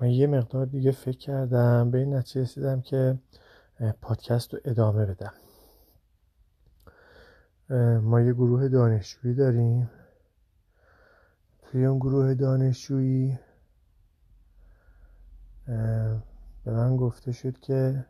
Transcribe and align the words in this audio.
من 0.00 0.10
یه 0.10 0.26
مقدار 0.26 0.66
دیگه 0.66 0.90
فکر 0.90 1.18
کردم 1.18 1.90
به 1.90 1.98
این 1.98 2.14
نتیجه 2.14 2.40
رسیدم 2.40 2.80
که 2.80 3.18
پادکست 4.02 4.54
رو 4.54 4.60
ادامه 4.64 5.06
بدم. 5.06 5.32
ما 8.00 8.20
یه 8.20 8.32
گروه 8.32 8.68
دانشجویی 8.68 9.34
داریم. 9.34 9.90
توی 11.62 11.86
اون 11.86 11.98
گروه 11.98 12.34
دانشجویی 12.34 13.38
به 16.64 16.72
من 16.72 16.96
گفته 16.96 17.32
شد 17.32 17.58
که 17.58 18.06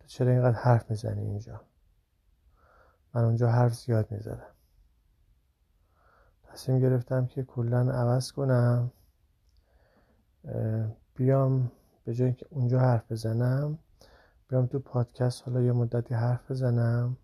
تو 0.00 0.06
چرا 0.06 0.30
اینقدر 0.30 0.56
حرف 0.56 0.90
می‌زنی 0.90 1.20
اینجا؟ 1.20 1.60
من 3.14 3.24
اونجا 3.24 3.50
حرف 3.50 3.74
زیاد 3.74 4.10
می‌زدم 4.10 4.54
تصمیم 6.44 6.80
گرفتم 6.80 7.26
که 7.26 7.42
کلا 7.42 7.92
عوض 7.92 8.32
کنم. 8.32 8.92
بیام 11.20 11.72
به 12.04 12.14
جای 12.14 12.32
که 12.32 12.46
اونجا 12.50 12.80
حرف 12.80 13.12
بزنم 13.12 13.78
بیام 14.48 14.66
تو 14.66 14.78
پادکست 14.78 15.42
حالا 15.48 15.62
یه 15.62 15.72
مدتی 15.72 16.14
حرف 16.14 16.50
بزنم. 16.50 17.16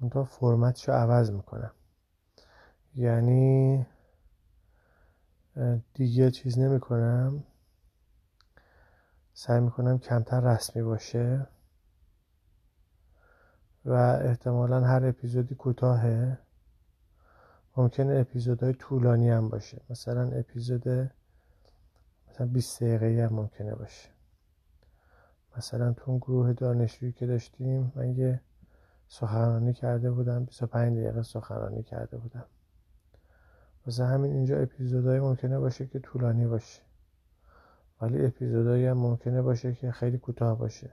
اونجا 0.00 0.24
فرمتشو 0.24 0.92
عوض 0.92 1.30
می‌کنم. 1.30 1.70
یعنی 2.94 3.86
دیگه 5.94 6.30
چیز 6.30 6.58
نمی‌کنم. 6.58 7.44
سعی 9.32 9.60
می‌کنم 9.60 9.98
کمتر 9.98 10.40
رسمی 10.40 10.82
باشه. 10.82 11.46
و 13.84 13.92
احتمالا 14.24 14.80
هر 14.80 15.06
اپیزودی 15.06 15.54
کوتاهه. 15.54 16.38
ممکنه 17.76 18.16
اپیزودهای 18.20 18.72
طولانی 18.72 19.30
هم 19.30 19.48
باشه. 19.48 19.80
مثلا 19.90 20.30
اپیزود 20.30 21.10
مثلا 22.38 22.46
20 22.52 22.82
دقیقه 22.82 23.26
هم 23.26 23.34
ممکنه 23.34 23.74
باشه. 23.74 24.08
مثلا 25.56 25.92
تو 25.92 26.10
اون 26.10 26.18
گروه 26.18 26.52
دانشجویی 26.52 27.12
که 27.12 27.26
داشتیم 27.26 27.92
من 27.94 28.16
یه 28.16 28.40
سخنرانی 29.08 29.72
کرده 29.72 30.10
بودم 30.10 30.44
25 30.44 30.98
دقیقه 30.98 31.22
سخنرانی 31.22 31.82
کرده 31.82 32.16
بودم. 32.16 32.44
واسه 33.86 34.04
همین 34.04 34.32
اینجا 34.32 34.58
اپیزودهای 34.58 35.20
ممکنه 35.20 35.58
باشه 35.58 35.86
که 35.86 35.98
طولانی 35.98 36.46
باشه. 36.46 36.82
ولی 38.00 38.26
اپیزودهایی 38.26 38.86
هم 38.86 38.98
ممکنه 38.98 39.42
باشه 39.42 39.74
که 39.74 39.92
خیلی 39.92 40.18
کوتاه 40.18 40.58
باشه. 40.58 40.92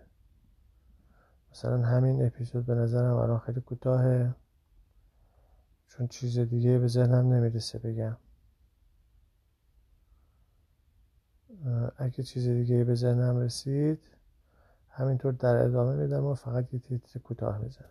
مثلا 1.51 1.81
همین 1.81 2.25
اپیزود 2.25 2.65
به 2.65 2.75
نظرم 2.75 3.15
الان 3.15 3.39
خیلی 3.39 3.61
کوتاهه. 3.61 4.35
چون 5.87 6.07
چیز 6.07 6.39
دیگه 6.39 6.79
به 6.79 6.87
ذهنم 6.87 7.33
نمی‌رسه 7.33 7.79
بگم. 7.79 8.17
اگه 11.97 12.23
چیز 12.23 12.47
دیگه 12.47 12.83
به 12.83 12.95
ذهنم 12.95 13.37
رسید 13.37 13.99
همینطور 14.89 15.31
در 15.33 15.55
ادامه 15.55 15.95
میدم 15.95 16.25
و 16.25 16.33
فقط 16.33 16.73
یه 16.73 16.79
تیتر 16.79 17.19
کوتاه 17.19 17.57
می‌زنم. 17.57 17.85